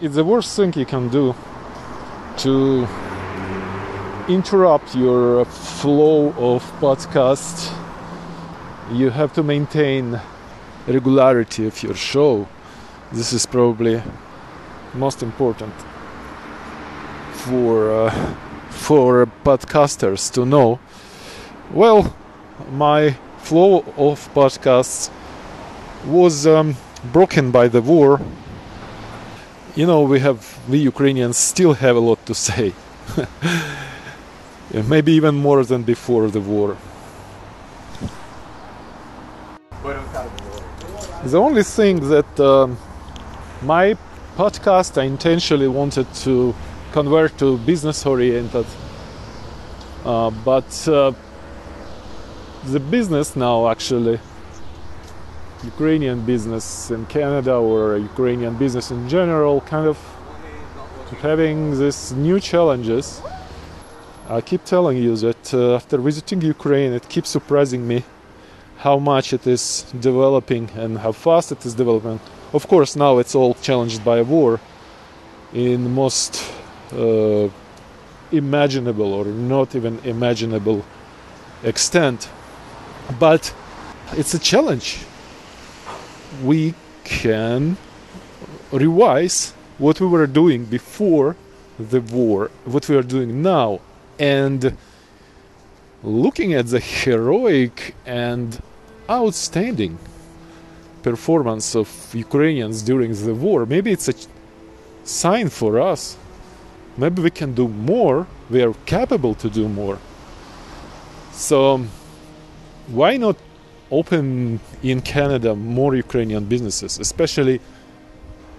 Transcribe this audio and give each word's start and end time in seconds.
it's 0.00 0.14
the 0.14 0.24
worst 0.24 0.56
thing 0.56 0.72
you 0.76 0.86
can 0.86 1.08
do 1.08 1.34
to 2.38 2.88
interrupt 4.28 4.94
your 4.94 5.44
flow 5.44 6.32
of 6.38 6.62
podcast. 6.80 7.70
You 8.90 9.10
have 9.10 9.34
to 9.34 9.42
maintain 9.42 10.18
regularity 10.86 11.66
of 11.66 11.82
your 11.82 11.94
show. 11.94 12.48
This 13.12 13.34
is 13.34 13.44
probably 13.44 14.02
most 14.94 15.22
important 15.22 15.74
for 17.32 17.92
uh, 17.92 18.34
for 18.70 19.26
podcasters 19.44 20.32
to 20.32 20.46
know. 20.46 20.80
Well, 21.72 22.16
my 22.72 23.16
flow 23.38 23.84
of 23.98 24.32
podcasts 24.34 25.10
was 26.06 26.46
um, 26.46 26.76
broken 27.12 27.50
by 27.50 27.68
the 27.68 27.82
war. 27.82 28.20
You 29.76 29.86
know, 29.86 30.02
we 30.02 30.18
have 30.20 30.58
we 30.68 30.78
Ukrainians 30.78 31.36
still 31.36 31.74
have 31.74 31.94
a 31.96 32.00
lot 32.00 32.24
to 32.26 32.34
say. 32.34 32.72
Maybe 34.88 35.12
even 35.12 35.36
more 35.36 35.64
than 35.64 35.82
before 35.84 36.28
the 36.28 36.40
war. 36.40 36.76
The 41.24 41.38
only 41.38 41.62
thing 41.62 42.08
that 42.08 42.40
um, 42.40 42.78
my 43.62 43.96
podcast 44.36 45.00
I 45.00 45.04
intentionally 45.04 45.68
wanted 45.68 46.12
to 46.24 46.54
convert 46.92 47.38
to 47.38 47.58
business 47.58 48.04
oriented, 48.06 48.66
uh, 50.04 50.30
but 50.44 50.88
uh, 50.88 51.12
the 52.64 52.80
business 52.80 53.36
now 53.36 53.68
actually 53.68 54.18
Ukrainian 55.64 56.22
business 56.24 56.90
in 56.90 57.04
Canada 57.06 57.54
or 57.54 57.98
Ukrainian 57.98 58.54
business 58.56 58.90
in 58.90 59.08
general 59.08 59.60
kind 59.60 59.86
of 59.86 59.98
having 61.20 61.78
these 61.78 62.12
new 62.12 62.40
challenges. 62.40 63.20
I 64.28 64.40
keep 64.40 64.64
telling 64.64 64.96
you 64.96 65.16
that 65.16 65.52
uh, 65.52 65.74
after 65.74 65.98
visiting 65.98 66.40
Ukraine, 66.40 66.92
it 66.92 67.08
keeps 67.08 67.28
surprising 67.28 67.86
me 67.86 68.04
how 68.78 68.98
much 68.98 69.32
it 69.32 69.46
is 69.46 69.84
developing 70.00 70.70
and 70.76 70.98
how 70.98 71.12
fast 71.12 71.52
it 71.52 71.66
is 71.66 71.74
developing. 71.74 72.20
Of 72.54 72.66
course, 72.66 72.96
now 72.96 73.18
it's 73.18 73.34
all 73.34 73.54
challenged 73.54 74.02
by 74.04 74.18
a 74.18 74.24
war 74.24 74.60
in 75.52 75.92
most 75.94 76.50
uh, 76.92 77.48
imaginable 78.32 79.12
or 79.12 79.26
not 79.26 79.74
even 79.74 79.98
imaginable 80.04 80.84
extent. 81.62 82.30
But 83.18 83.52
it's 84.12 84.32
a 84.32 84.38
challenge. 84.38 85.04
We 86.44 86.74
can 87.04 87.76
revise 88.72 89.52
what 89.78 90.00
we 90.00 90.06
were 90.06 90.26
doing 90.26 90.64
before 90.64 91.36
the 91.78 92.00
war, 92.00 92.50
what 92.64 92.88
we 92.88 92.96
are 92.96 93.02
doing 93.02 93.42
now, 93.42 93.80
and 94.18 94.76
looking 96.02 96.54
at 96.54 96.66
the 96.68 96.80
heroic 96.80 97.94
and 98.06 98.62
outstanding 99.08 99.98
performance 101.02 101.74
of 101.74 101.88
Ukrainians 102.14 102.82
during 102.82 103.12
the 103.12 103.34
war, 103.34 103.66
maybe 103.66 103.90
it's 103.92 104.08
a 104.08 104.14
sign 105.04 105.48
for 105.48 105.80
us. 105.80 106.16
Maybe 106.96 107.22
we 107.22 107.30
can 107.30 107.54
do 107.54 107.68
more. 107.68 108.26
We 108.50 108.62
are 108.62 108.74
capable 108.84 109.34
to 109.36 109.48
do 109.48 109.68
more. 109.68 109.98
So, 111.32 111.86
why 112.88 113.16
not 113.16 113.36
open 113.90 114.60
in 114.82 115.00
Canada 115.00 115.54
more 115.54 115.94
Ukrainian 115.94 116.44
businesses, 116.44 116.98
especially 116.98 117.60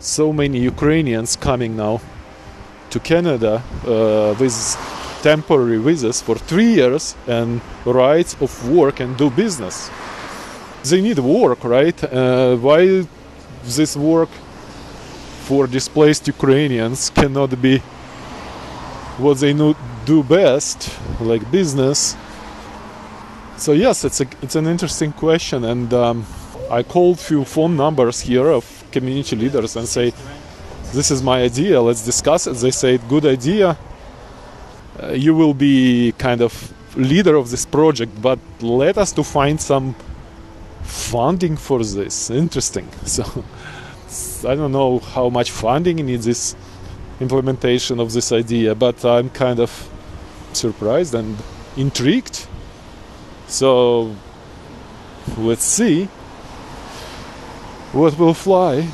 so 0.00 0.32
many 0.32 0.58
Ukrainians 0.58 1.36
coming 1.36 1.76
now 1.76 2.00
to 2.90 3.00
Canada 3.00 3.62
uh, 3.86 4.34
with 4.38 4.56
temporary 5.22 5.78
visas 5.78 6.20
for 6.20 6.36
three 6.36 6.72
years 6.80 7.16
and 7.26 7.60
rights 7.84 8.36
of 8.40 8.50
work 8.68 9.00
and 9.00 9.16
do 9.16 9.30
business 9.30 9.90
they 10.90 11.00
need 11.00 11.18
work, 11.18 11.64
right? 11.64 12.04
Uh, 12.04 12.56
why 12.56 13.06
this 13.64 13.96
work 13.96 14.28
for 15.46 15.66
displaced 15.66 16.26
Ukrainians 16.26 17.10
cannot 17.10 17.60
be 17.60 17.78
what 19.18 19.38
they 19.38 19.52
know, 19.54 19.74
do 20.04 20.22
best, 20.22 20.90
like 21.20 21.50
business? 21.50 22.16
So 23.56 23.72
yes, 23.72 24.04
it's 24.04 24.20
a, 24.20 24.26
it's 24.42 24.56
an 24.56 24.66
interesting 24.66 25.12
question, 25.12 25.64
and 25.64 25.92
um, 25.94 26.26
I 26.70 26.82
called 26.82 27.18
few 27.20 27.44
phone 27.44 27.76
numbers 27.76 28.20
here 28.20 28.50
of 28.50 28.84
community 28.90 29.36
leaders 29.36 29.76
and 29.76 29.86
say, 29.86 30.12
"This 30.92 31.10
is 31.10 31.22
my 31.22 31.42
idea. 31.42 31.80
Let's 31.80 32.04
discuss 32.04 32.46
it." 32.46 32.56
They 32.56 32.72
say, 32.72 32.98
"Good 32.98 33.24
idea. 33.24 33.76
Uh, 35.02 35.12
you 35.12 35.34
will 35.34 35.54
be 35.54 36.12
kind 36.18 36.40
of 36.40 36.72
leader 36.96 37.36
of 37.36 37.50
this 37.50 37.64
project, 37.66 38.20
but 38.20 38.38
let 38.60 38.98
us 38.98 39.12
to 39.12 39.22
find 39.22 39.60
some." 39.60 39.94
funding 40.84 41.56
for 41.56 41.82
this. 41.82 42.30
Interesting. 42.30 42.88
So 43.06 43.24
I 44.48 44.54
don't 44.54 44.70
know 44.70 45.00
how 45.00 45.28
much 45.28 45.50
funding 45.50 45.98
in 45.98 46.20
this 46.20 46.54
implementation 47.20 47.98
of 47.98 48.12
this 48.12 48.30
idea, 48.30 48.74
but 48.74 49.04
I'm 49.04 49.28
kind 49.30 49.58
of 49.58 49.70
surprised 50.52 51.14
and 51.16 51.36
intrigued. 51.76 52.46
So 53.46 54.14
let's 55.36 55.64
see 55.64 56.06
what 57.92 58.18
will 58.18 58.34
fly. 58.34 58.88